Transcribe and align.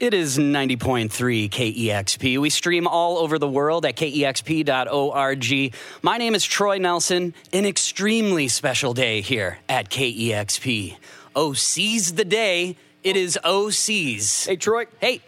It 0.00 0.14
is 0.14 0.38
90.3 0.38 1.10
KEXP. 1.50 2.38
We 2.38 2.48
stream 2.48 2.86
all 2.86 3.18
over 3.18 3.38
the 3.38 3.46
world 3.46 3.84
at 3.84 3.96
kexp.org. 3.96 5.74
My 6.00 6.16
name 6.16 6.34
is 6.34 6.42
Troy 6.42 6.78
Nelson. 6.78 7.34
An 7.52 7.66
extremely 7.66 8.48
special 8.48 8.94
day 8.94 9.20
here 9.20 9.58
at 9.68 9.90
KEXP. 9.90 10.96
Oh, 11.36 11.52
seize 11.52 12.14
the 12.14 12.24
day. 12.24 12.76
It 13.04 13.16
is 13.16 13.38
OC's. 13.44 14.46
Hey, 14.46 14.56
Troy. 14.56 14.86
Hey. 15.00 15.20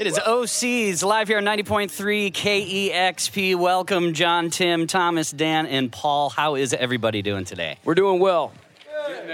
It 0.00 0.06
is 0.06 0.18
OCs 0.18 1.04
live 1.04 1.28
here 1.28 1.36
on 1.36 1.44
90.3 1.44 2.32
KEXP. 2.32 3.54
Welcome, 3.54 4.14
John, 4.14 4.48
Tim, 4.48 4.86
Thomas, 4.86 5.30
Dan, 5.30 5.66
and 5.66 5.92
Paul. 5.92 6.30
How 6.30 6.54
is 6.54 6.72
everybody 6.72 7.20
doing 7.20 7.44
today? 7.44 7.76
We're 7.84 7.96
doing 7.96 8.18
well. 8.18 8.54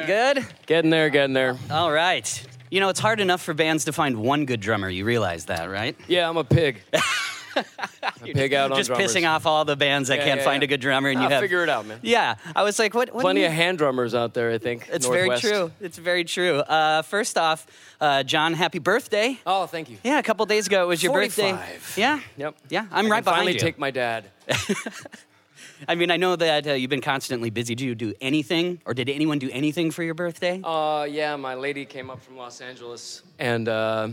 Good? 0.09 0.45
Getting 0.67 0.91
there, 0.91 1.09
getting 1.09 1.35
there. 1.35 1.57
All 1.71 1.93
right. 1.93 2.45
You 2.69 2.81
know, 2.81 2.89
it's 2.89 2.99
hard 2.99 3.21
enough 3.21 3.43
for 3.43 3.55
bands 3.55 3.85
to 3.85 3.93
find 3.93 4.17
one 4.17 4.45
good 4.45 4.59
drummer. 4.59 4.91
You 4.91 5.05
realize 5.05 5.45
that, 5.45 5.71
right? 5.71 5.97
Yeah, 6.09 6.29
I'm 6.29 6.37
a 6.37 6.43
pig. 6.43 6.83
pig 8.25 8.55
out 8.55 8.71
on 8.73 8.77
Just 8.79 8.89
drummers. 8.89 9.15
pissing 9.15 9.29
off 9.29 9.47
all 9.47 9.65
the 9.65 9.77
bands 9.77 10.09
that 10.09 10.19
Yeah, 10.19 10.25
can't 10.25 10.41
yeah, 10.41 10.45
find 10.45 10.63
yeah. 10.63 10.67
a 10.67 10.69
good 10.69 10.81
drummer, 10.81 11.09
and 11.09 11.19
I'll 11.19 11.25
you 11.25 11.31
have 11.31 11.41
figure 11.43 11.63
it 11.63 11.69
out, 11.69 11.87
man. 11.87 11.99
Yeah, 12.03 12.37
I 12.55 12.63
was 12.63 12.79
like, 12.79 12.95
what? 12.95 13.13
what 13.15 13.23
Plenty 13.23 13.45
of 13.45 13.53
hand 13.53 13.79
drummers 13.79 14.15
out 14.15 14.35
there, 14.35 14.53
I 14.53 14.59
think. 14.59 14.89
It's 14.93 15.07
Northwest. 15.07 15.43
very 15.43 15.55
true. 15.55 15.73
It's 15.81 15.99
very 15.99 16.25
true. 16.25 16.57
Uh, 16.59 17.03
first 17.03 17.37
off, 17.39 17.67
uh, 18.01 18.23
John, 18.23 18.55
happy 18.55 18.79
birthday. 18.79 19.39
Oh, 19.47 19.67
thank 19.67 19.91
you. 19.91 19.99
Yeah, 20.05 20.19
a 20.19 20.23
couple 20.23 20.45
days 20.47 20.67
ago 20.67 20.83
it 20.85 20.87
was 20.89 21.03
your 21.03 21.13
birthday. 21.13 21.59
Yeah. 21.97 22.21
Yep. 22.37 22.57
Yeah, 22.69 22.87
I'm 22.93 23.07
I 23.07 23.11
right 23.11 23.25
behind 23.25 23.39
finally 23.39 23.53
you. 23.55 23.59
take 23.59 23.79
my 23.79 23.91
dad. 23.91 24.25
I 25.89 25.95
mean, 25.95 26.11
I 26.11 26.17
know 26.17 26.37
that 26.37 26.67
uh, 26.67 26.73
you've 26.73 26.89
been 26.91 27.03
constantly 27.03 27.51
busy. 27.51 27.75
Did 27.75 27.85
you 27.85 27.95
do 27.95 28.15
anything, 28.21 28.81
or 28.87 28.95
did 28.95 29.11
anyone 29.11 29.39
do 29.39 29.51
anything 29.53 29.91
for 29.91 30.03
your 30.03 30.15
birthday? 30.15 30.61
Uh, 30.65 31.07
yeah, 31.09 31.37
my 31.37 31.55
lady 31.55 31.85
came 31.85 32.09
up 32.09 32.23
from 32.23 32.37
Los 32.39 32.63
Angeles, 32.63 33.23
and 33.39 33.69
uh, 33.69 34.09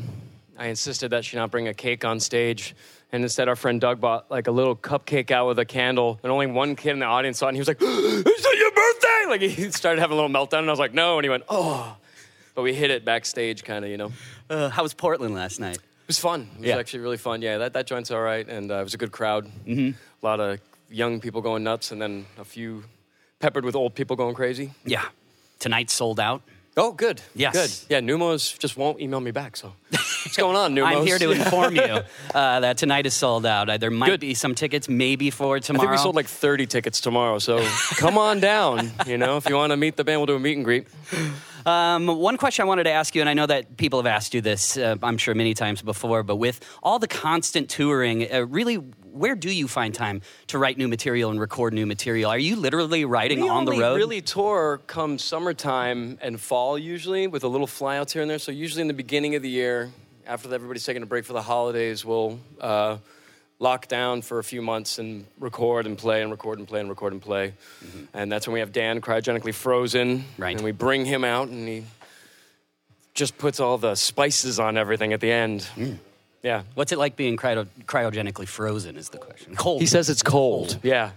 I 0.58 0.68
insisted 0.68 1.12
that 1.12 1.24
she 1.24 1.38
not 1.38 1.51
bring 1.51 1.70
a 1.70 1.74
cake 1.74 2.03
on 2.03 2.20
stage. 2.20 2.75
And 3.13 3.24
instead, 3.24 3.48
our 3.48 3.55
friend 3.55 3.79
Doug 3.79 4.01
bought 4.01 4.29
like 4.32 4.48
a 4.48 4.51
little 4.51 4.75
cupcake 4.75 5.29
out 5.32 5.48
with 5.48 5.60
a 5.60 5.65
candle, 5.65 6.20
and 6.24 6.32
only 6.32 6.48
one 6.48 6.75
kid 6.75 6.91
in 6.91 7.00
the 7.00 7.05
audience 7.05 7.38
saw 7.38 7.46
it. 7.46 7.50
And 7.50 7.58
he 7.58 7.62
was 7.62 7.67
like, 7.70 7.77
"Is 7.82 8.24
that 8.24 8.55
your 8.58 8.72
birthday?" 8.72 9.29
Like 9.29 9.41
he 9.41 9.72
started 9.72 10.01
having 10.01 10.17
a 10.17 10.22
little 10.22 10.36
meltdown, 10.36 10.60
and 10.60 10.67
I 10.67 10.72
was 10.74 10.79
like, 10.79 10.93
"No," 10.93 11.17
and 11.20 11.24
he 11.24 11.29
went, 11.29 11.43
"Oh." 11.48 11.96
But 12.55 12.63
we 12.63 12.74
hit 12.74 12.91
it 12.91 13.05
backstage, 13.05 13.63
kind 13.63 13.86
of, 13.86 13.89
you 13.91 13.98
know. 13.98 14.12
Uh, 14.50 14.70
how 14.70 14.84
was 14.84 14.93
Portland 14.93 15.34
last 15.34 15.60
night? 15.60 15.77
It 15.77 15.82
was 16.08 16.20
fun. 16.20 16.50
It 16.55 16.60
was 16.60 16.67
Yeah. 16.70 16.77
actually 16.77 17.00
really 17.00 17.17
fun. 17.17 17.41
Yeah, 17.41 17.60
that, 17.60 17.74
that 17.74 17.88
joint's 17.88 18.12
all 18.12 18.22
right, 18.22 18.48
and 18.48 18.70
uh, 18.72 18.75
it 18.75 18.84
was 18.84 18.93
a 18.93 18.98
good 18.98 19.12
crowd. 19.12 19.46
Mm-hmm. 19.65 19.91
A 20.22 20.25
lot 20.25 20.39
of 20.39 20.60
young 20.89 21.20
people 21.20 21.41
going 21.41 21.63
nuts, 21.63 21.91
and 21.91 22.01
then 22.01 22.25
a 22.39 22.43
few 22.46 22.84
peppered 23.39 23.63
with 23.65 23.75
old 23.75 23.96
people 23.96 24.15
going 24.15 24.36
crazy. 24.36 24.72
Yeah. 24.86 25.05
Tonight 25.60 25.89
sold 25.89 26.20
out. 26.20 26.41
Oh, 26.75 26.92
good. 26.92 27.22
Yes. 27.36 27.53
Good. 27.53 27.94
Yeah, 27.94 28.00
Neumos 28.01 28.58
just 28.58 28.77
won't 28.77 29.00
email 29.00 29.20
me 29.20 29.30
back, 29.30 29.56
so 29.56 29.74
what's 29.92 30.36
going 30.36 30.56
on, 30.56 30.74
Neumos? 30.75 30.86
I'm 30.86 31.06
here 31.06 31.20
to 31.20 31.32
inform 31.32 31.75
you 31.75 31.82
uh, 32.34 32.60
that 32.62 32.77
tonight 32.77 33.06
is 33.06 33.13
sold 33.13 33.46
out. 33.46 33.70
Uh, 33.70 33.77
there 33.77 33.92
might 33.92 34.10
Good. 34.10 34.22
be 34.22 34.34
some 34.34 34.56
tickets, 34.56 34.89
maybe 34.89 35.30
for 35.30 35.60
tomorrow. 35.60 35.89
I 35.89 35.92
think 35.92 36.00
we 36.00 36.03
sold 36.03 36.15
like 36.15 36.25
30 36.25 36.65
tickets 36.65 37.00
tomorrow, 37.00 37.38
so 37.38 37.63
come 37.98 38.18
on 38.18 38.39
down. 38.39 38.92
You 39.06 39.20
know, 39.20 39.38
if 39.38 39.48
you 39.48 39.56
want 39.56 39.72
to 39.72 39.77
meet 39.77 39.98
the 39.98 40.03
band, 40.03 40.20
we'll 40.20 40.25
do 40.25 40.36
a 40.36 40.39
meet 40.39 40.56
and 40.56 40.65
greet. 40.65 40.88
Um, 41.65 42.08
one 42.08 42.38
question 42.38 42.63
I 42.63 42.68
wanted 42.68 42.86
to 42.86 42.92
ask 42.92 43.13
you, 43.15 43.22
and 43.22 43.30
I 43.30 43.34
know 43.36 43.46
that 43.46 43.77
people 43.77 44.00
have 44.00 44.08
asked 44.08 44.34
you 44.34 44.42
this, 44.42 44.75
uh, 44.75 44.96
I'm 45.03 45.18
sure 45.18 45.34
many 45.36 45.53
times 45.53 45.82
before, 45.82 46.24
but 46.24 46.38
with 46.38 46.60
all 46.82 47.00
the 47.00 47.08
constant 47.08 47.70
touring, 47.70 48.34
uh, 48.34 48.46
really, 48.48 48.84
where 49.13 49.36
do 49.36 49.51
you 49.51 49.67
find 49.67 49.93
time 49.93 50.22
to 50.48 50.58
write 50.58 50.77
new 50.77 50.88
material 50.88 51.29
and 51.29 51.39
record 51.39 51.74
new 51.74 51.86
material? 51.86 52.32
Are 52.32 52.38
you 52.38 52.55
literally 52.55 53.05
writing 53.05 53.41
We 53.41 53.50
on 53.50 53.65
the 53.65 53.74
road? 53.74 53.96
really 53.96 54.22
tour 54.22 54.82
come 54.88 55.17
summertime 55.17 56.17
and 56.22 56.39
fall 56.39 56.77
usually 56.77 57.27
with 57.27 57.43
a 57.43 57.48
little 57.48 57.67
flyouts 57.67 58.12
here 58.12 58.22
and 58.22 58.32
there. 58.32 58.39
So 58.39 58.51
usually 58.51 58.82
in 58.82 58.88
the 58.88 58.93
beginning 58.93 59.36
of 59.36 59.41
the 59.41 59.50
year, 59.50 59.91
after 60.25 60.53
everybody's 60.53 60.86
taking 60.86 61.03
a 61.03 61.05
break 61.05 61.25
for 61.25 61.34
the 61.34 61.41
holidays, 61.41 62.03
we'll 62.03 62.39
uh, 62.60 62.98
lock 63.60 63.88
down 63.88 64.22
for 64.22 64.39
a 64.39 64.43
few 64.43 64.62
months 64.62 64.98
and 64.98 65.25
record 65.39 65.86
and 65.86 65.98
play 65.98 66.22
and 66.22 66.32
record 66.32 66.60
and 66.60 66.67
play 66.67 66.79
and 66.79 66.89
record 66.89 67.13
and 67.13 67.22
play. 67.22 67.53
And 68.13 68.32
that's 68.32 68.48
when 68.48 68.53
we 68.53 68.62
have 68.62 68.72
Dan 68.72 69.00
cryogenically 69.00 69.53
frozen. 69.53 70.20
Mm-hmm. 70.20 70.41
Right. 70.41 70.55
And 70.55 70.63
we 70.63 70.72
bring 70.72 71.05
him 71.05 71.24
out 71.24 71.50
and 71.50 71.67
he 71.67 71.84
just 73.13 73.38
puts 73.38 73.60
all 73.60 73.77
the 73.77 73.96
spices 73.96 74.60
on 74.60 74.75
everything 74.77 75.13
at 75.13 75.20
the 75.20 75.32
end. 75.32 75.67
Mm. 75.75 75.98
Yeah. 76.44 76.64
What's 76.76 76.92
it 76.92 76.98
like 77.00 77.16
being 77.16 77.38
cryo- 77.38 77.68
cryogenically 77.86 78.48
frozen? 78.48 78.98
Is 78.98 79.10
the 79.10 79.18
question. 79.18 79.56
Cold. 79.56 79.82
He 79.82 79.88
says 79.88 80.10
it's 80.10 80.22
cold. 80.24 80.78
Yeah. 80.84 81.12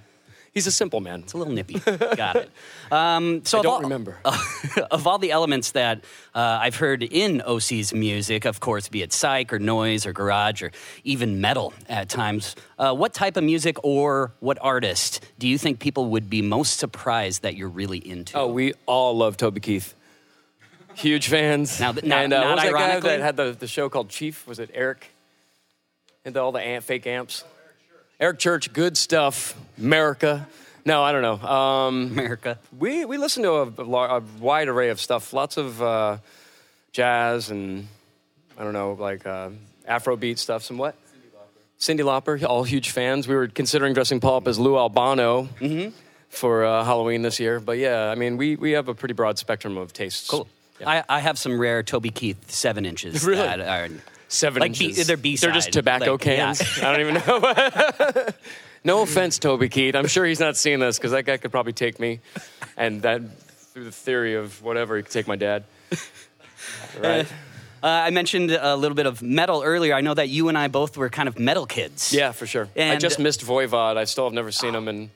He's 0.54 0.66
a 0.66 0.72
simple 0.72 1.00
man. 1.00 1.20
It's 1.20 1.34
a 1.34 1.36
little 1.36 1.52
nippy. 1.52 1.78
Got 2.16 2.36
it. 2.36 2.50
Um, 2.90 3.44
so 3.44 3.58
I 3.58 3.62
don't 3.62 3.72
all- 3.74 3.80
remember. 3.82 4.16
of 4.90 5.06
all 5.06 5.18
the 5.18 5.30
elements 5.32 5.72
that 5.72 6.02
uh, 6.34 6.38
I've 6.62 6.76
heard 6.76 7.02
in 7.02 7.42
OC's 7.42 7.92
music, 7.92 8.46
of 8.46 8.58
course, 8.60 8.88
be 8.88 9.02
it 9.02 9.12
psych 9.12 9.52
or 9.52 9.58
noise 9.58 10.06
or 10.06 10.14
garage 10.14 10.62
or 10.62 10.70
even 11.04 11.42
metal 11.42 11.74
at 11.90 12.08
times, 12.08 12.56
uh, 12.78 12.94
what 12.94 13.12
type 13.12 13.36
of 13.36 13.44
music 13.44 13.76
or 13.84 14.32
what 14.40 14.56
artist 14.62 15.22
do 15.38 15.46
you 15.46 15.58
think 15.58 15.78
people 15.78 16.06
would 16.06 16.30
be 16.30 16.40
most 16.40 16.78
surprised 16.78 17.42
that 17.42 17.54
you're 17.54 17.68
really 17.68 17.98
into? 17.98 18.38
Oh, 18.38 18.46
we 18.46 18.72
all 18.86 19.14
love 19.14 19.36
Toby 19.36 19.60
Keith. 19.60 19.92
Huge 20.94 21.28
fans. 21.28 21.78
Now, 21.80 21.92
th- 21.92 22.02
not- 22.06 22.24
and 22.24 22.32
uh, 22.32 22.40
not 22.40 22.46
what 22.46 22.54
was 22.56 22.64
that 22.64 22.72
guy 22.72 22.78
ironically? 22.86 23.10
that 23.10 23.20
had 23.20 23.36
the, 23.36 23.52
the 23.58 23.66
show 23.68 23.90
called 23.90 24.08
Chief? 24.08 24.46
Was 24.46 24.58
it 24.58 24.70
Eric? 24.72 25.10
And 26.26 26.36
all 26.36 26.52
the 26.52 26.60
amp, 26.60 26.84
fake 26.84 27.06
amps. 27.06 27.44
Eric 28.20 28.38
Church, 28.38 28.72
good 28.72 28.96
stuff. 28.98 29.54
America. 29.78 30.46
No, 30.84 31.02
I 31.02 31.12
don't 31.12 31.22
know. 31.22 31.48
Um, 31.48 32.10
America. 32.12 32.58
we 32.78 33.04
we 33.04 33.16
listen 33.16 33.42
to 33.44 33.52
a, 33.52 33.62
a 33.78 34.18
a 34.18 34.20
wide 34.40 34.68
array 34.68 34.90
of 34.90 35.00
stuff. 35.00 35.32
Lots 35.32 35.56
of 35.56 35.80
uh, 35.80 36.18
jazz 36.92 37.50
and 37.50 37.86
I 38.58 38.64
don't 38.64 38.72
know, 38.72 38.92
like 38.92 39.26
uh, 39.26 39.50
Afrobeat 39.88 40.38
stuff. 40.38 40.62
Some 40.62 40.78
what? 40.78 40.96
Cyndi 41.78 42.00
Lauper. 42.00 42.42
All 42.42 42.64
huge 42.64 42.90
fans. 42.90 43.28
We 43.28 43.34
were 43.36 43.48
considering 43.48 43.94
dressing 43.94 44.18
Paul 44.20 44.36
up 44.38 44.48
as 44.48 44.58
Lou 44.58 44.76
Albano 44.76 45.48
Mm-hmm. 45.60 45.90
for 46.30 46.64
uh, 46.64 46.82
Halloween 46.84 47.22
this 47.22 47.38
year. 47.38 47.60
But 47.60 47.78
yeah, 47.78 48.08
I 48.10 48.14
mean, 48.16 48.36
we 48.36 48.56
we 48.56 48.72
have 48.72 48.88
a 48.88 48.94
pretty 48.94 49.14
broad 49.14 49.38
spectrum 49.38 49.76
of 49.76 49.92
tastes. 49.92 50.28
Cool. 50.28 50.48
Yeah. 50.80 50.88
I, 50.90 51.04
I 51.08 51.20
have 51.20 51.38
some 51.38 51.58
rare 51.58 51.82
Toby 51.84 52.10
Keith 52.10 52.50
seven 52.50 52.84
inches. 52.84 53.24
Really? 53.26 53.42
that 53.46 53.60
are- 53.60 53.88
Seven 54.28 54.60
like 54.60 54.78
B- 54.78 54.86
inches. 54.86 55.06
they're 55.06 55.16
B-side. 55.16 55.46
They're 55.48 55.54
just 55.54 55.72
tobacco 55.72 56.12
Like, 56.12 56.24
yeah. 56.26 56.36
cans. 56.54 56.62
I 56.82 56.96
don't 56.96 57.00
even 57.00 57.14
know. 57.14 58.26
no 58.84 59.02
offense, 59.02 59.38
Toby 59.38 59.68
Keith. 59.68 59.94
I'm 59.94 60.08
sure 60.08 60.24
he's 60.24 60.40
not 60.40 60.56
seeing 60.56 60.80
this 60.80 60.98
because 60.98 61.12
that 61.12 61.24
guy 61.24 61.36
could 61.36 61.50
probably 61.52 61.72
take 61.72 62.00
me, 62.00 62.20
and 62.76 63.02
that 63.02 63.20
through 63.72 63.84
the 63.84 63.92
theory 63.92 64.34
of 64.34 64.62
whatever, 64.62 64.96
he 64.96 65.02
could 65.02 65.12
take 65.12 65.28
my 65.28 65.36
dad. 65.36 65.64
Right? 67.00 67.26
Uh, 67.82 67.88
I 67.88 68.10
mentioned 68.10 68.50
a 68.50 68.74
little 68.74 68.96
bit 68.96 69.04
of 69.06 69.22
metal 69.22 69.62
earlier. 69.62 69.94
I 69.94 70.00
know 70.00 70.14
that 70.14 70.28
you 70.28 70.48
and 70.48 70.56
I 70.58 70.66
both 70.66 70.96
were 70.96 71.08
kind 71.10 71.28
of 71.28 71.38
metal 71.38 71.66
kids. 71.66 72.12
yeah, 72.12 72.32
for 72.32 72.44
sure. 72.46 72.68
I 72.74 72.96
just 72.96 73.18
missed 73.20 73.42
Voivod. 73.44 73.96
I 73.98 74.04
still 74.04 74.24
have 74.24 74.32
never 74.32 74.50
seen 74.50 74.74
him, 74.74 74.88
and 74.88 75.10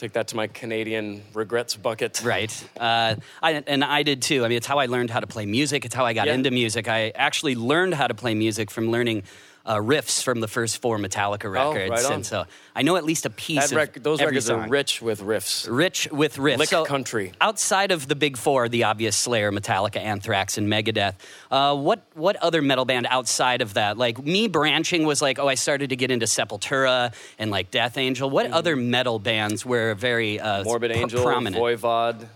take 0.00 0.12
that 0.14 0.28
to 0.28 0.36
my 0.36 0.46
Canadian 0.46 1.22
regrets 1.34 1.76
bucket. 1.76 2.22
Right. 2.24 2.50
Uh, 2.78 3.16
I, 3.42 3.52
and 3.66 3.84
I 3.84 4.02
did 4.02 4.22
too. 4.22 4.44
I 4.44 4.48
mean, 4.48 4.56
it's 4.56 4.66
how 4.66 4.78
I 4.78 4.86
learned 4.86 5.10
how 5.10 5.20
to 5.20 5.26
play 5.26 5.44
music. 5.44 5.84
It's 5.84 5.94
how 5.94 6.06
I 6.06 6.14
got 6.14 6.26
Yeah. 6.26 6.34
into 6.34 6.50
music. 6.50 6.88
I 6.88 7.10
actually 7.14 7.54
learned 7.54 7.94
how 7.94 8.06
to 8.06 8.14
play 8.14 8.34
music 8.34 8.70
from 8.70 8.90
learning 8.90 9.24
uh, 9.66 9.76
riffs 9.76 10.22
from 10.22 10.40
the 10.40 10.48
first 10.48 10.80
four 10.80 10.98
Metallica 10.98 11.44
Oh, 11.44 11.72
records. 11.74 12.04
right. 12.04 12.12
And 12.14 12.24
so 12.24 12.44
I 12.74 12.82
know 12.82 12.96
at 12.96 13.04
least 13.04 13.26
a 13.26 13.30
piece 13.30 13.72
rec- 13.72 14.02
those 14.02 14.20
records 14.20 14.46
song. 14.46 14.60
are 14.60 14.68
rich 14.68 15.02
with 15.02 15.20
riffs. 15.22 15.68
Rich 15.70 16.08
with 16.10 16.36
riffs. 16.36 16.58
Lick 16.58 16.68
So, 16.70 16.84
country. 16.84 17.32
Outside 17.40 17.92
of 17.92 18.08
the 18.08 18.14
big 18.14 18.36
four, 18.36 18.68
the 18.68 18.84
obvious 18.84 19.16
Slayer, 19.16 19.52
Metallica, 19.52 19.98
Anthrax, 19.98 20.56
and 20.58 20.66
Megadeth, 20.68 21.14
uh, 21.50 21.76
what 21.76 22.02
what 22.14 22.36
other 22.36 22.62
metal 22.62 22.84
band 22.84 23.06
outside 23.10 23.60
of 23.62 23.74
that? 23.74 23.98
Like 23.98 24.24
me 24.24 24.48
branching 24.48 25.04
was 25.06 25.20
like, 25.20 25.38
oh, 25.38 25.46
I 25.48 25.54
started 25.56 25.90
to 25.90 25.96
get 25.96 26.10
into 26.10 26.26
Sepultura 26.26 27.12
and 27.38 27.50
like 27.50 27.70
Death 27.70 27.98
Angel. 27.98 28.28
What 28.30 28.50
other 28.50 28.76
metal 28.76 29.18
bands 29.18 29.64
were 29.66 29.94
very 29.94 30.40
uh. 30.40 30.64
Morbid 30.64 30.92
pr- 30.92 30.98
Angel, 30.98 31.22
prominent? 31.22 31.56
Voivod, 31.62 32.26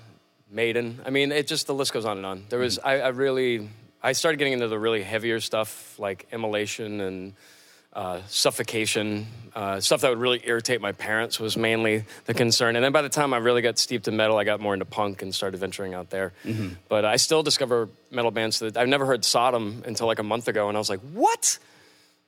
Maiden. 0.51 1.01
I 1.05 1.11
mean, 1.11 1.33
it 1.33 1.47
just 1.47 1.67
the 1.67 1.75
list 1.75 1.93
goes 1.93 2.05
on 2.05 2.19
and 2.19 2.27
on. 2.27 2.45
There 2.49 2.59
was 2.59 2.79
I, 2.79 3.01
I 3.01 3.09
really 3.09 3.69
I 4.05 4.13
started 4.13 4.37
getting 4.37 4.53
into 4.53 4.69
the 4.69 4.79
really 4.79 5.03
heavier 5.03 5.41
stuff 5.41 5.99
like 5.99 6.27
immolation 6.31 7.01
and 7.01 7.33
uh, 7.95 8.21
suffocation, 8.27 9.27
uh, 9.55 9.81
stuff 9.81 10.03
that 10.03 10.11
would 10.11 10.19
really 10.19 10.43
irritate 10.45 10.81
my 10.81 10.93
parents 10.93 11.41
was 11.41 11.57
mainly 11.57 12.05
the 12.27 12.35
concern. 12.35 12.77
And 12.77 12.85
then 12.85 12.93
by 12.93 13.01
the 13.01 13.09
time 13.09 13.33
I 13.33 13.39
really 13.39 13.63
got 13.63 13.79
steeped 13.79 14.07
in 14.07 14.15
metal, 14.17 14.37
I 14.37 14.45
got 14.45 14.61
more 14.61 14.75
into 14.75 14.85
punk 14.85 15.23
and 15.23 15.35
started 15.35 15.59
venturing 15.59 15.95
out 15.95 16.11
there. 16.11 16.35
But 16.89 17.07
I 17.07 17.17
still 17.17 17.43
discover 17.43 17.89
metal 18.11 18.31
bands 18.31 18.59
that 18.59 18.77
I've 18.77 18.89
never 18.89 19.07
heard 19.07 19.25
Sodom 19.25 19.83
until 19.87 20.07
like 20.07 20.19
a 20.19 20.25
month 20.25 20.49
ago, 20.49 20.69
and 20.69 20.77
I 20.77 20.81
was 20.81 20.91
like, 20.91 21.01
what? 21.01 21.59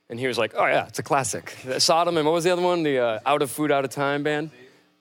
And 0.08 0.18
he 0.18 0.26
was 0.28 0.38
like, 0.38 0.54
oh 0.56 0.64
yeah, 0.64 0.86
it's 0.86 1.00
a 1.00 1.02
classic. 1.02 1.54
Sodom 1.78 2.16
and 2.16 2.24
what 2.24 2.32
was 2.32 2.44
the 2.44 2.52
other 2.52 2.62
one? 2.62 2.84
The 2.84 2.98
uh, 3.00 3.20
Out 3.26 3.42
of 3.42 3.50
Food, 3.50 3.70
Out 3.70 3.84
of 3.84 3.90
Time 3.90 4.22
band. 4.22 4.50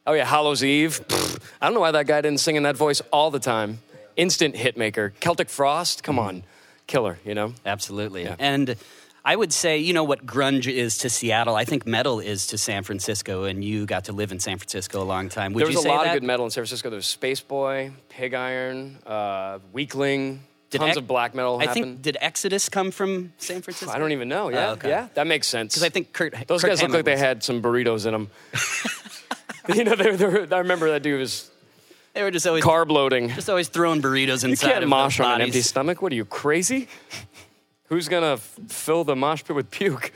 Oh 0.06 0.14
yeah, 0.14 0.26
Hallows 0.26 0.62
Eve. 0.64 1.00
Pfft, 1.08 1.42
I 1.62 1.68
don't 1.68 1.74
know 1.74 1.80
why 1.80 1.92
that 1.92 2.06
guy 2.06 2.20
didn't 2.20 2.40
sing 2.40 2.58
in 2.58 2.64
that 2.64 2.76
voice 2.76 3.02
all 3.14 3.32
the 3.32 3.40
time. 3.40 3.80
Instant 4.18 4.56
hit 4.56 4.78
maker. 4.78 5.14
Celtic 5.20 5.50
Frost. 5.50 6.04
Come 6.04 6.18
on, 6.18 6.44
killer. 6.88 7.20
You 7.26 7.36
know. 7.36 7.54
Absolutely. 7.66 8.24
Yeah. 8.24 8.36
And 8.40 8.76
I 9.28 9.36
would 9.36 9.52
say, 9.52 9.80
you 9.80 9.94
know 9.94 10.04
what 10.04 10.26
grunge 10.26 10.72
is 10.72 11.00
to 11.00 11.10
Seattle. 11.10 11.56
I 11.56 11.66
think 11.66 11.88
metal 11.88 12.20
is 12.20 12.48
to 12.48 12.58
San 12.60 12.84
Francisco, 12.84 13.46
and 13.46 13.64
you 13.64 13.86
got 13.88 14.06
to 14.06 14.12
live 14.14 14.32
in 14.32 14.40
San 14.40 14.58
Francisco 14.60 15.02
a 15.02 15.04
long 15.04 15.30
time. 15.30 15.54
Would 15.54 15.62
there 15.62 15.68
was 15.68 15.84
a 15.84 15.88
lot 15.88 16.04
that? 16.04 16.16
of 16.16 16.22
good 16.22 16.28
metal 16.28 16.46
in 16.46 16.52
San 16.52 16.62
Francisco. 16.62 16.90
There 16.92 16.98
was 16.98 17.08
Space 17.08 17.42
Boy, 17.42 17.92
Pig 18.10 18.34
Iron, 18.36 18.98
uh, 19.06 19.58
Weakling. 19.74 20.40
Did 20.72 20.80
tons 20.80 20.90
Ex- 20.90 20.98
of 20.98 21.08
black 21.08 21.34
metal 21.36 21.58
I 21.60 21.66
happen. 21.68 21.74
think 21.84 22.02
did 22.02 22.18
Exodus 22.20 22.70
come 22.70 22.92
from 22.92 23.34
San 23.38 23.62
Francisco? 23.62 23.94
I 23.94 23.98
don't 24.00 24.12
even 24.12 24.28
know. 24.28 24.50
Yeah, 24.50 24.70
Oh, 24.70 24.74
okay. 24.74 24.90
yeah, 24.90 25.08
that 25.14 25.26
makes 25.26 25.48
sense. 25.48 25.74
Because 25.74 25.84
I 25.84 25.90
think 25.90 26.12
Kurt. 26.12 26.34
those 26.48 26.62
Kurt 26.62 26.72
guys 26.72 26.82
look 26.82 26.92
like 26.92 27.06
they 27.06 27.18
had 27.18 27.44
some 27.44 27.62
burritos 27.62 28.06
in 28.06 28.12
them. 28.14 28.30
you 29.76 29.84
know, 29.84 29.96
they, 29.96 30.16
they 30.16 30.26
were, 30.26 30.48
I 30.52 30.60
remember 30.60 30.90
that 30.92 31.02
dude 31.04 31.20
was 31.20 31.50
They 32.16 32.24
were 32.24 32.32
just 32.32 32.48
always 32.48 32.64
carb 32.64 32.90
loading. 32.90 33.30
just 33.30 33.50
always 33.50 33.68
throwing 33.68 34.02
burritos 34.02 34.44
You 34.44 34.50
inside 34.52 34.72
can't 34.72 34.84
of 34.84 34.90
mosh 34.90 35.18
their 35.18 35.28
on 35.28 35.36
an 35.36 35.42
empty 35.42 35.62
stomach. 35.62 36.02
What 36.02 36.12
are 36.12 36.16
you 36.16 36.26
crazy? 36.26 36.88
Who's 37.90 38.08
gonna 38.10 38.34
f- 38.34 38.58
fill 38.70 39.04
the 39.04 39.16
mosh 39.16 39.44
pit 39.44 39.56
with 39.56 39.70
puke? 39.70 40.12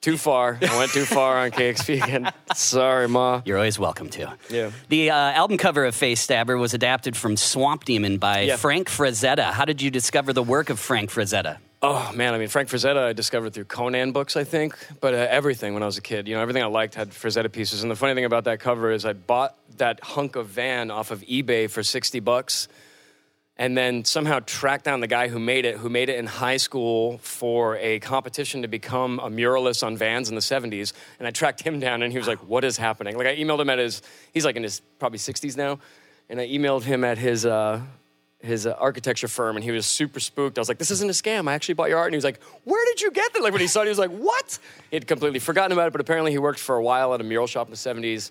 Too 0.00 0.16
far. 0.16 0.58
I 0.60 0.76
went 0.78 0.90
too 0.90 1.04
far 1.04 1.38
on 1.38 1.52
KXP 1.52 2.02
again. 2.02 2.32
Sorry, 2.56 3.06
Ma. 3.08 3.40
You're 3.44 3.56
always 3.56 3.78
welcome 3.78 4.08
to. 4.10 4.34
Yeah. 4.50 4.72
The 4.88 5.10
uh, 5.10 5.14
album 5.14 5.56
cover 5.58 5.84
of 5.84 5.94
Face 5.94 6.20
Stabber 6.20 6.58
was 6.58 6.74
adapted 6.74 7.16
from 7.16 7.36
Swamp 7.36 7.84
Demon 7.84 8.18
by 8.18 8.40
Yeah. 8.40 8.56
Frank 8.56 8.88
Frazetta. 8.88 9.52
How 9.52 9.64
did 9.64 9.80
you 9.80 9.92
discover 9.92 10.32
the 10.32 10.42
work 10.42 10.70
of 10.70 10.80
Frank 10.80 11.10
Frazetta? 11.10 11.58
Oh 11.84 12.12
man, 12.14 12.32
I 12.32 12.38
mean 12.38 12.46
Frank 12.46 12.68
Frazetta 12.68 13.06
I 13.08 13.12
discovered 13.12 13.54
through 13.54 13.64
Conan 13.64 14.12
books, 14.12 14.36
I 14.36 14.44
think. 14.44 14.78
But 15.00 15.14
uh, 15.14 15.26
everything 15.28 15.74
when 15.74 15.82
I 15.82 15.86
was 15.86 15.98
a 15.98 16.00
kid, 16.00 16.28
you 16.28 16.34
know, 16.36 16.40
everything 16.40 16.62
I 16.62 16.66
liked 16.66 16.94
had 16.94 17.10
Frazetta 17.10 17.50
pieces. 17.50 17.82
And 17.82 17.90
the 17.90 17.96
funny 17.96 18.14
thing 18.14 18.24
about 18.24 18.44
that 18.44 18.60
cover 18.60 18.92
is 18.92 19.04
I 19.04 19.14
bought 19.14 19.56
that 19.78 19.98
hunk 20.00 20.36
of 20.36 20.46
van 20.46 20.92
off 20.92 21.10
of 21.10 21.22
eBay 21.22 21.68
for 21.68 21.82
sixty 21.82 22.20
bucks, 22.20 22.68
and 23.56 23.76
then 23.76 24.04
somehow 24.04 24.38
tracked 24.46 24.84
down 24.84 25.00
the 25.00 25.08
guy 25.08 25.26
who 25.26 25.40
made 25.40 25.64
it, 25.64 25.76
who 25.76 25.88
made 25.88 26.08
it 26.08 26.20
in 26.20 26.26
high 26.26 26.56
school 26.56 27.18
for 27.18 27.76
a 27.78 27.98
competition 27.98 28.62
to 28.62 28.68
become 28.68 29.18
a 29.18 29.28
muralist 29.28 29.84
on 29.84 29.96
vans 29.96 30.28
in 30.28 30.36
the 30.36 30.40
'70s. 30.40 30.92
And 31.18 31.26
I 31.26 31.32
tracked 31.32 31.62
him 31.62 31.80
down, 31.80 32.04
and 32.04 32.12
he 32.12 32.18
was 32.18 32.28
like, 32.28 32.46
"What 32.46 32.62
is 32.62 32.76
happening?" 32.76 33.16
Like 33.16 33.26
I 33.26 33.34
emailed 33.34 33.60
him 33.60 33.70
at 33.70 33.80
his, 33.80 34.02
he's 34.32 34.44
like 34.44 34.54
in 34.54 34.62
his 34.62 34.80
probably 35.00 35.18
60s 35.18 35.56
now, 35.56 35.80
and 36.28 36.40
I 36.40 36.46
emailed 36.46 36.84
him 36.84 37.02
at 37.02 37.18
his. 37.18 37.44
Uh, 37.44 37.80
his 38.42 38.66
uh, 38.66 38.72
architecture 38.78 39.28
firm 39.28 39.56
and 39.56 39.64
he 39.64 39.70
was 39.70 39.86
super 39.86 40.20
spooked. 40.20 40.58
I 40.58 40.60
was 40.60 40.68
like, 40.68 40.78
"This 40.78 40.90
isn't 40.90 41.08
a 41.08 41.12
scam. 41.12 41.48
I 41.48 41.54
actually 41.54 41.74
bought 41.74 41.88
your 41.88 41.98
art." 41.98 42.08
And 42.08 42.14
he 42.14 42.16
was 42.16 42.24
like, 42.24 42.42
"Where 42.64 42.84
did 42.86 43.00
you 43.00 43.10
get 43.10 43.32
that?" 43.34 43.42
Like 43.42 43.52
when 43.52 43.60
he 43.60 43.66
saw 43.68 43.80
it, 43.80 43.84
he 43.84 43.88
was 43.90 43.98
like, 43.98 44.10
"What?" 44.10 44.58
He'd 44.90 45.06
completely 45.06 45.38
forgotten 45.38 45.72
about 45.72 45.86
it, 45.88 45.92
but 45.92 46.00
apparently 46.00 46.32
he 46.32 46.38
worked 46.38 46.58
for 46.58 46.76
a 46.76 46.82
while 46.82 47.14
at 47.14 47.20
a 47.20 47.24
mural 47.24 47.46
shop 47.46 47.66
in 47.68 47.70
the 47.70 47.76
'70s, 47.76 48.30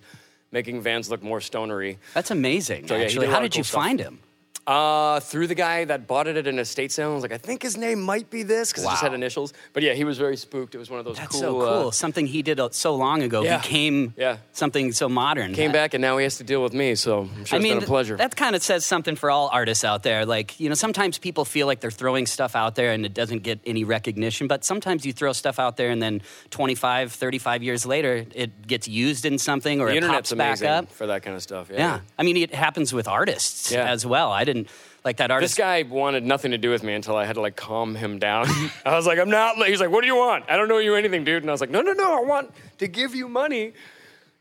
making 0.52 0.82
vans 0.82 1.10
look 1.10 1.24
more 1.24 1.40
stonery. 1.42 1.98
That's 2.14 2.32
amazing. 2.32 2.88
So, 2.88 2.94
yeah, 2.94 3.00
he 3.00 3.06
actually, 3.06 3.26
did 3.26 3.30
a 3.30 3.32
how 3.32 3.38
lot 3.40 3.46
of 3.46 3.52
did 3.52 3.58
you 3.58 3.64
stuff. 3.64 3.82
find 3.84 4.00
him? 4.00 4.20
Uh, 4.68 5.20
through 5.20 5.48
the 5.48 5.56
guy 5.56 5.86
that 5.86 6.06
bought 6.08 6.28
it 6.28 6.38
at 6.38 6.46
an 6.46 6.60
estate 6.60 6.92
sale. 6.92 7.12
I 7.12 7.14
was 7.16 7.24
like, 7.24 7.34
I 7.34 7.38
think 7.40 7.64
his 7.64 7.76
name 7.78 8.00
might 8.00 8.30
be 8.30 8.44
this 8.44 8.72
because 8.72 8.84
it 8.84 8.88
just 8.90 9.02
had 9.02 9.14
initials. 9.14 9.54
But 9.74 9.82
yeah, 9.82 9.94
he 9.94 10.04
was 10.04 10.20
very 10.20 10.38
spooked. 10.38 10.76
It 10.76 10.78
was 10.78 10.90
one 10.90 11.00
of 11.00 11.06
those 11.06 11.18
That's 11.18 11.32
cool. 11.32 11.40
so 11.42 11.52
cool. 11.54 11.88
uh, 11.88 11.92
something 11.92 12.28
he 12.28 12.44
did 12.44 12.60
uh, 12.60 12.70
so 12.72 12.96
long 12.96 13.24
ago 13.24 13.42
Yeah. 13.42 13.58
became 13.60 14.14
Yeah. 14.18 14.38
something 14.54 14.92
so 14.92 15.10
modern. 15.10 15.54
came 15.56 15.72
Uh, 15.72 15.74
back 15.74 15.96
and 15.96 16.02
now 16.02 16.16
he 16.18 16.24
has 16.24 16.38
to 16.38 16.44
deal 16.44 16.62
with 16.62 16.74
me. 16.74 16.94
So 16.94 17.22
I'm 17.22 17.46
sure 17.46 17.56
I 17.56 17.58
it's 17.58 17.64
mean, 17.64 17.74
been 17.78 17.84
a 17.84 17.88
pleasure. 17.88 18.18
that 18.18 18.36
kind 18.36 18.56
of 18.56 18.62
says 18.62 18.86
something 18.86 19.16
for 19.16 19.32
all 19.32 19.50
artists 19.52 19.84
out 19.84 20.04
there. 20.04 20.28
Like, 20.28 20.60
you 20.60 20.70
know, 20.70 20.76
sometimes 20.76 21.18
people 21.18 21.44
feel 21.44 21.66
like 21.66 21.80
they're 21.80 21.90
throwing 21.90 22.28
stuff 22.28 22.56
out 22.56 22.76
there 22.76 22.92
and 22.92 23.04
it 23.04 23.16
doesn't 23.16 23.40
get 23.42 23.60
any 23.66 23.84
recognition, 23.84 24.48
but 24.48 24.64
sometimes 24.64 25.06
you 25.08 25.12
throw 25.12 25.34
stuff 25.34 25.58
out 25.58 25.76
there 25.78 25.90
and 25.90 26.02
then 26.02 26.22
25, 26.52 27.12
35 27.14 27.64
years 27.64 27.86
later, 27.86 28.26
it 28.36 28.68
gets 28.68 28.88
used 28.88 29.26
in 29.26 29.40
something 29.40 29.82
or 29.82 29.90
the 29.90 29.98
it 29.98 30.04
pops 30.04 30.32
back 30.34 30.62
up. 30.62 30.92
for 30.92 31.08
that 31.08 31.24
kind 31.24 31.36
of 31.36 31.42
stuff. 31.42 31.70
Yeah. 31.72 31.78
yeah. 31.80 32.00
I 32.20 32.24
mean, 32.24 32.38
it 32.38 32.54
happens 32.54 32.94
with 32.94 33.08
artists 33.08 33.72
as 33.74 34.06
well. 34.06 34.32
I 34.32 34.44
didn't 34.54 34.70
like 35.04 35.18
that 35.18 35.32
artist. 35.32 35.56
This 35.56 35.64
guy 35.64 35.84
wanted 35.84 36.24
nothing 36.24 36.52
to 36.52 36.58
do 36.58 36.70
with 36.70 36.84
me 36.84 36.94
until 36.94 37.16
I 37.16 37.26
had 37.26 37.34
to 37.36 37.42
like 37.42 37.56
calm 37.56 37.96
him 37.96 38.20
down. 38.20 38.48
I 38.86 38.96
was 38.96 39.06
like, 39.06 39.20
I'm 39.20 39.30
not. 39.30 39.58
He's 39.68 39.80
like, 39.82 39.90
what 39.92 40.02
do 40.02 40.08
you 40.08 40.16
want? 40.16 40.46
I 40.50 40.58
don't 40.58 40.68
know 40.68 40.78
you 40.80 40.96
anything, 40.96 41.24
dude. 41.24 41.44
And 41.44 41.50
I 41.50 41.54
was 41.54 41.62
like, 41.62 41.70
no, 41.70 41.82
no, 41.82 41.94
no. 41.94 42.18
I 42.18 42.26
want 42.26 42.52
to 42.80 42.88
give 42.88 43.16
you 43.16 43.28
money. 43.28 43.74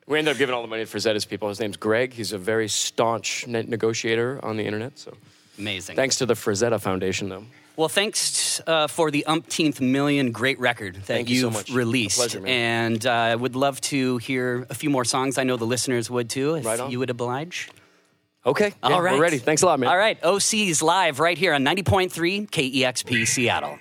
We 0.06 0.18
ended 0.18 0.32
up 0.32 0.38
giving 0.38 0.54
all 0.54 0.62
the 0.62 0.68
money 0.68 0.84
to 0.84 0.90
Frazetta's 0.90 1.24
people. 1.24 1.48
His 1.48 1.60
name's 1.60 1.76
Greg. 1.76 2.12
He's 2.12 2.32
a 2.32 2.38
very 2.38 2.68
staunch 2.68 3.46
net 3.46 3.68
negotiator 3.68 4.40
on 4.44 4.56
the 4.56 4.64
internet. 4.64 4.98
So 4.98 5.16
Amazing. 5.58 5.94
thanks 5.96 6.16
to 6.16 6.26
the 6.26 6.34
Frazetta 6.34 6.80
Foundation, 6.80 7.28
though. 7.28 7.44
Well, 7.76 7.88
thanks 7.88 8.60
uh, 8.66 8.88
for 8.88 9.10
the 9.10 9.24
umpteenth 9.26 9.80
million 9.80 10.32
great 10.32 10.58
record 10.60 10.96
that 10.96 11.02
Thank 11.06 11.30
you 11.30 11.40
so 11.40 11.46
you've 11.46 11.54
much. 11.54 11.70
A 11.70 11.74
released. 11.74 12.18
pleasure, 12.18 12.40
man. 12.40 12.92
And 12.92 13.06
uh, 13.06 13.12
I 13.12 13.34
would 13.36 13.56
love 13.56 13.80
to 13.82 14.18
hear 14.18 14.66
a 14.68 14.74
few 14.74 14.90
more 14.90 15.04
songs. 15.04 15.38
I 15.38 15.44
know 15.44 15.56
the 15.56 15.64
listeners 15.64 16.10
would 16.10 16.28
too, 16.28 16.56
if 16.56 16.66
Right 16.66 16.78
on. 16.80 16.90
you 16.90 16.98
would 16.98 17.08
oblige. 17.10 17.70
Okay. 18.44 18.72
Yeah, 18.82 18.94
All 18.94 19.02
right. 19.02 19.14
We're 19.16 19.22
ready. 19.22 19.38
Thanks 19.38 19.62
a 19.62 19.66
lot, 19.66 19.78
man. 19.80 19.90
All 19.90 19.96
right. 19.96 20.18
OC's 20.22 20.82
live 20.82 21.20
right 21.20 21.36
here 21.36 21.52
on 21.52 21.64
90.3 21.64 22.48
KEXP 22.48 23.26
Seattle. 23.26 23.78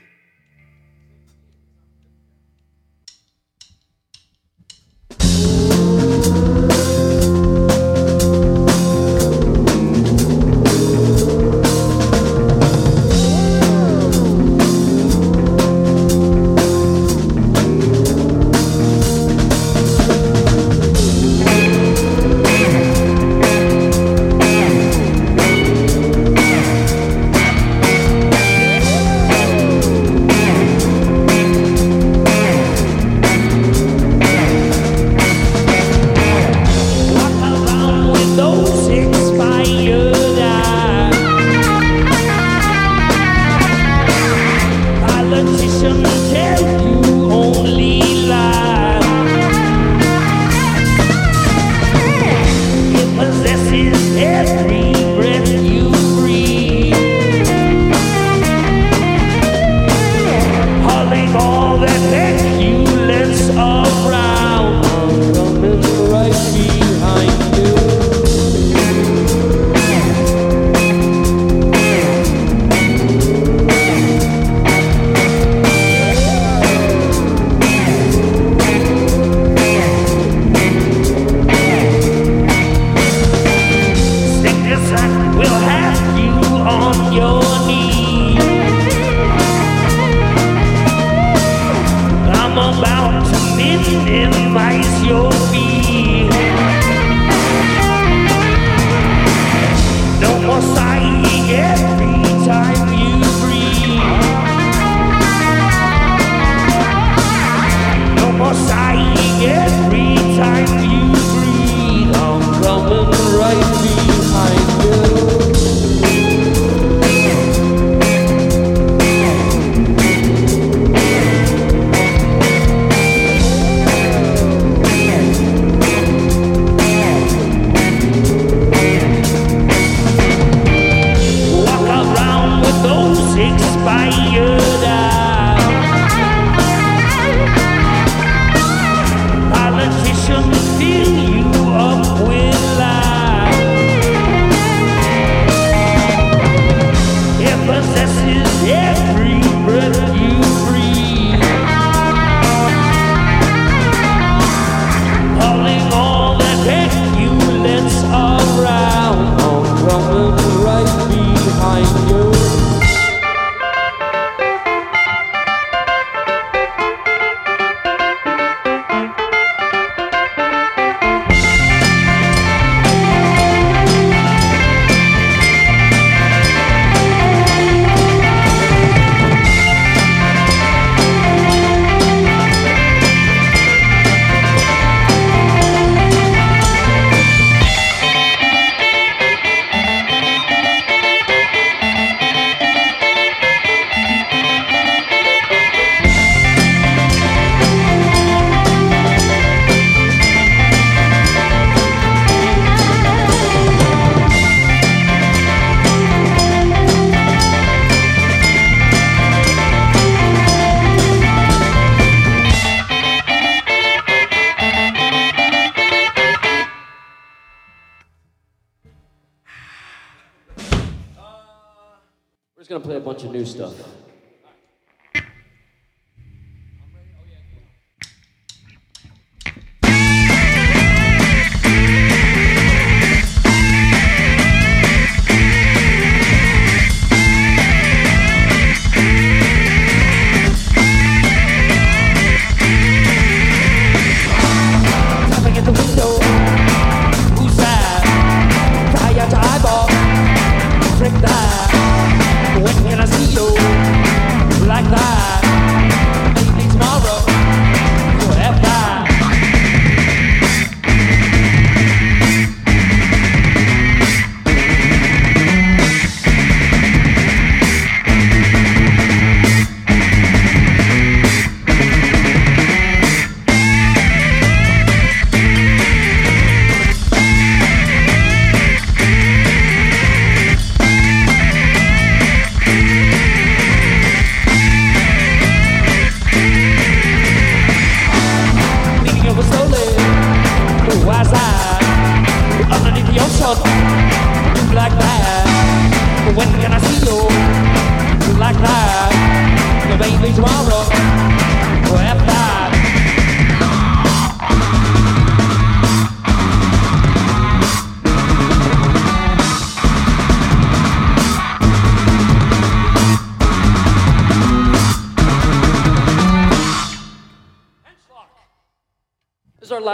Gonna 222.69 222.81
play 222.81 222.97
a 222.97 222.99
bunch 222.99 223.23
of 223.23 223.31
new 223.31 223.45
stuff. 223.45 223.73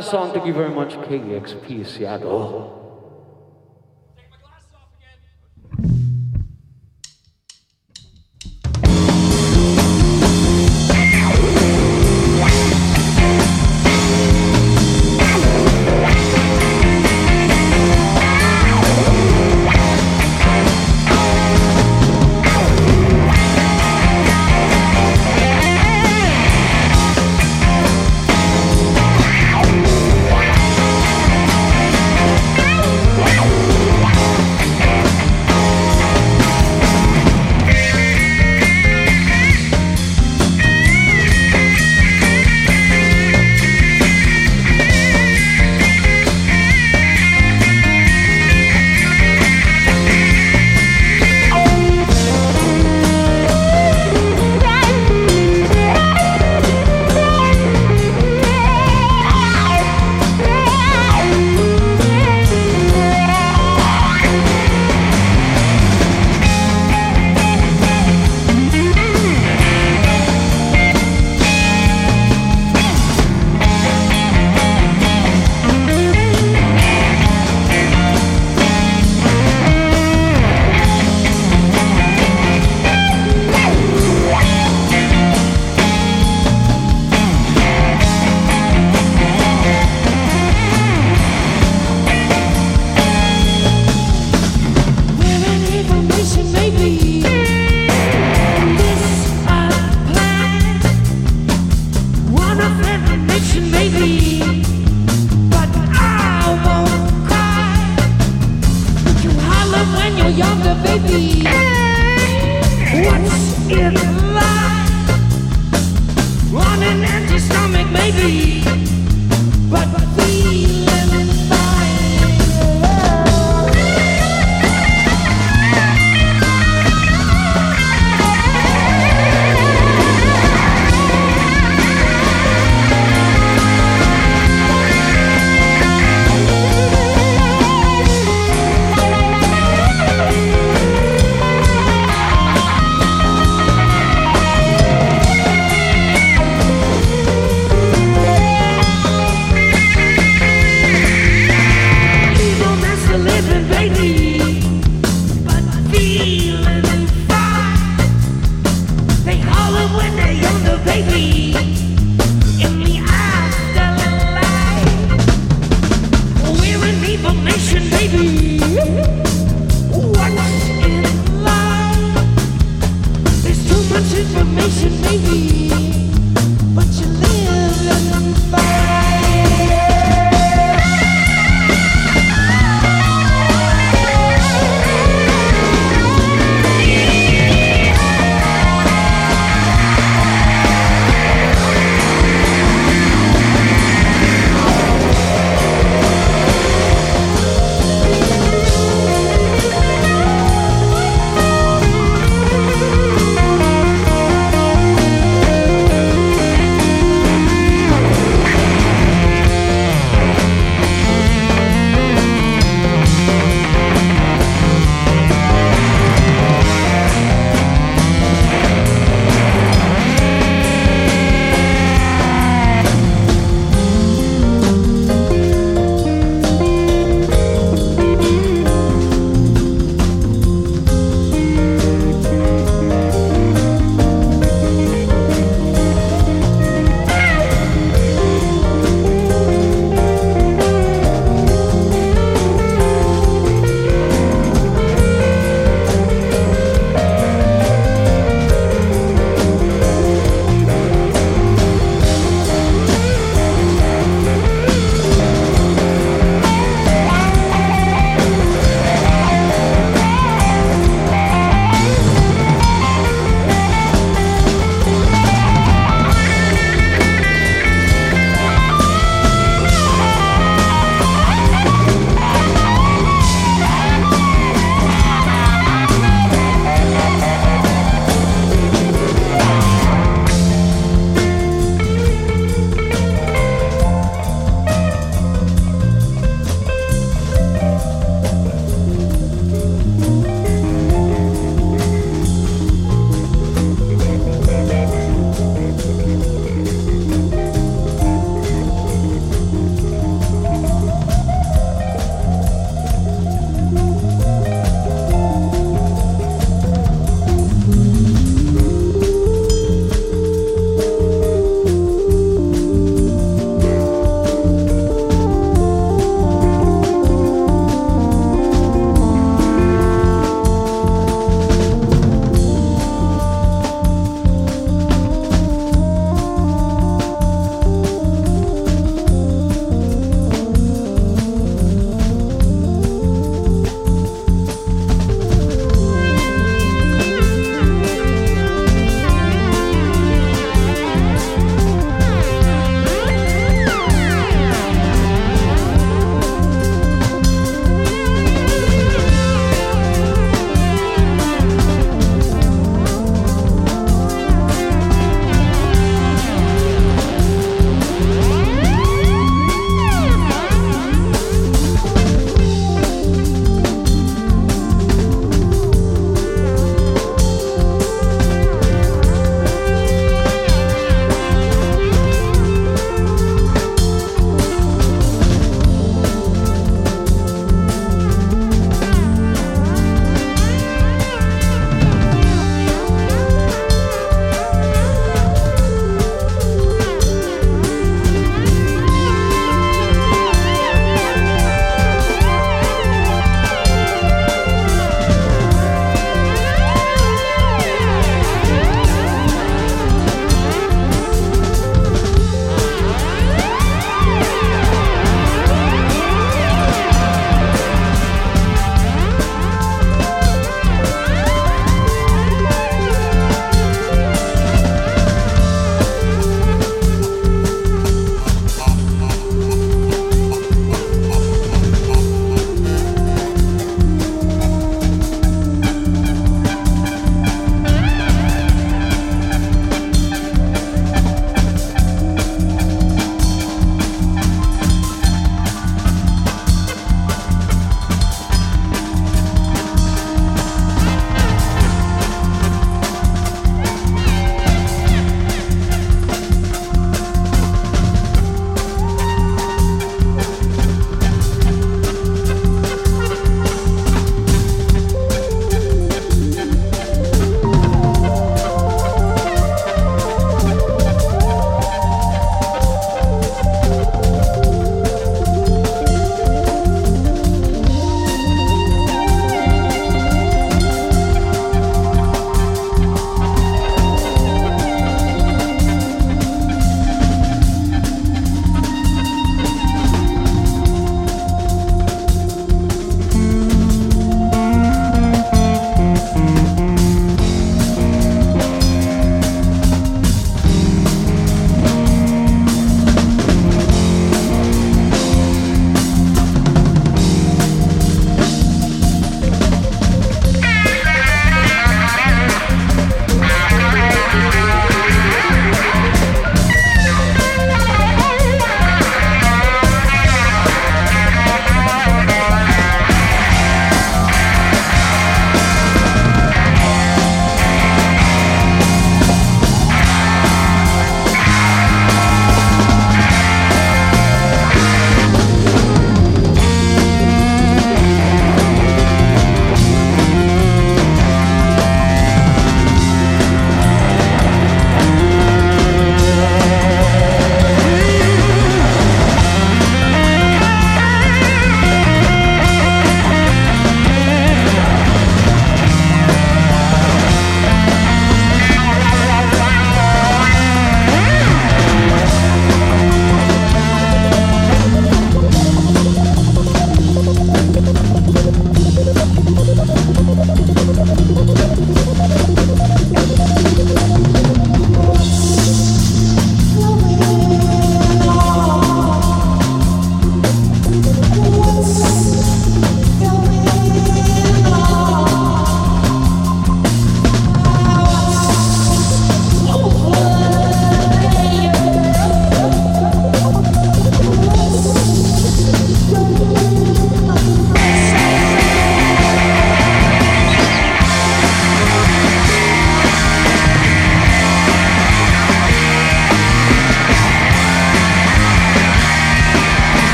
last 0.00 0.12
song, 0.12 0.32
thank 0.32 0.46
you 0.46 0.54
very 0.54 0.70
much, 0.70 0.94
KEXP 0.94 1.86
Seattle. 1.86 2.79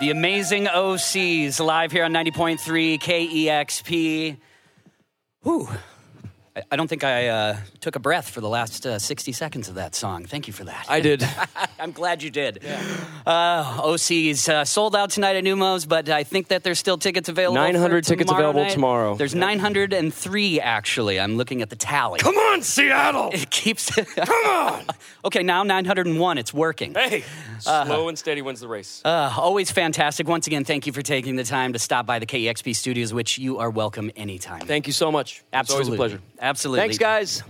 The 0.00 0.10
amazing 0.10 0.66
OCs 0.66 1.58
live 1.58 1.90
here 1.90 2.04
on 2.04 2.12
90.3 2.12 3.00
KEXP. 3.00 4.36
Whew. 5.42 5.68
I- 6.70 6.76
don't 6.76 6.88
think 6.88 7.04
I 7.04 7.28
uh, 7.28 7.56
took 7.80 7.96
a 7.96 7.98
breath 7.98 8.28
for 8.30 8.40
the 8.40 8.48
last 8.48 8.86
uh, 8.86 8.98
60 8.98 9.32
seconds 9.32 9.68
of 9.68 9.74
that 9.74 9.94
song. 9.94 10.24
Thank 10.24 10.46
you 10.46 10.52
for 10.52 10.64
that. 10.64 10.86
I 10.88 11.00
did. 11.00 11.26
I'm 11.80 11.92
glad 11.92 12.22
you 12.22 12.30
did. 12.30 12.64
Uh, 13.26 13.80
OC's 13.82 14.48
uh, 14.48 14.64
sold 14.64 14.94
out 14.96 15.10
tonight 15.10 15.36
at 15.36 15.44
Neumos, 15.44 15.88
but 15.88 16.08
I 16.08 16.24
think 16.24 16.48
that 16.48 16.62
there's 16.64 16.78
still 16.78 16.98
tickets 16.98 17.28
available. 17.28 17.56
900 17.56 18.04
tickets 18.04 18.30
available 18.30 18.62
night. 18.62 18.72
tomorrow. 18.72 19.14
There's 19.16 19.34
903 19.34 20.60
actually. 20.60 21.20
I'm 21.20 21.36
looking 21.36 21.62
at 21.62 21.70
the 21.70 21.76
tally. 21.76 22.18
Come 22.20 22.36
on, 22.36 22.62
Seattle. 22.62 23.30
It 23.32 23.50
keeps. 23.50 23.94
Come 24.14 24.46
on. 24.46 24.84
okay, 25.24 25.42
now 25.42 25.62
901. 25.62 26.38
It's 26.38 26.54
working. 26.54 26.94
Hey, 26.94 27.24
slow 27.60 28.08
and 28.08 28.18
steady 28.18 28.42
wins 28.42 28.60
the 28.60 28.68
race. 28.68 29.02
Uh, 29.04 29.32
always 29.36 29.70
fantastic. 29.70 30.28
Once 30.28 30.46
again, 30.46 30.64
thank 30.64 30.86
you 30.86 30.92
for 30.92 31.02
taking 31.02 31.36
the 31.36 31.44
time 31.44 31.72
to 31.72 31.78
stop 31.78 32.06
by 32.06 32.18
the 32.18 32.26
KEXP 32.26 32.74
studios, 32.74 33.12
which 33.12 33.38
you 33.38 33.58
are 33.58 33.70
welcome 33.70 34.10
anytime. 34.16 34.60
Thank 34.60 34.86
you 34.86 34.92
so 34.92 35.10
much. 35.12 35.42
Absolutely. 35.52 35.82
It's 35.82 35.88
always 36.00 36.12
a 36.12 36.18
pleasure. 36.18 36.22
Absolutely. 36.48 36.80
Thanks, 36.80 36.96
guys. 36.96 37.42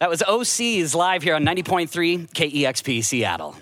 That 0.00 0.10
was 0.10 0.22
OC's 0.22 0.94
live 0.94 1.22
here 1.22 1.36
on 1.36 1.44
90.3 1.44 2.28
KEXP 2.32 3.04
Seattle. 3.04 3.54